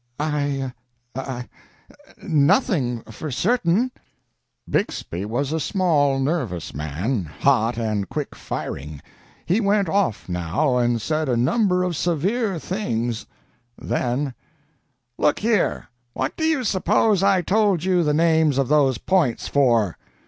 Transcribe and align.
"I 0.19 0.73
I 1.13 1.47
Nothing, 2.23 3.01
for 3.11 3.29
certain." 3.29 3.91
Bixby 4.67 5.25
was 5.25 5.51
a 5.53 5.59
small, 5.59 6.17
nervous 6.17 6.73
man, 6.73 7.25
hot 7.25 7.77
and 7.77 8.09
quick 8.09 8.33
firing. 8.33 9.03
He 9.45 9.61
went 9.61 9.87
off 9.89 10.27
now, 10.27 10.77
and 10.77 10.99
said 10.99 11.29
a 11.29 11.37
number 11.37 11.83
of 11.83 11.95
severe 11.95 12.57
things. 12.57 13.27
Then: 13.77 14.33
"Look 15.19 15.37
here, 15.37 15.89
what 16.13 16.35
do 16.35 16.45
you 16.45 16.63
suppose 16.63 17.21
I 17.21 17.43
told 17.43 17.83
you 17.83 18.01
the 18.03 18.11
names 18.15 18.57
of 18.57 18.69
those 18.69 18.97
points 18.97 19.47
for?" 19.47 19.97